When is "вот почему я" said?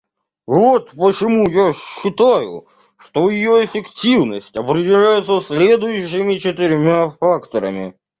0.47-1.73